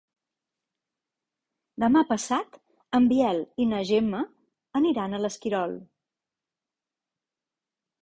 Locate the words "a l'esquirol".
5.15-5.81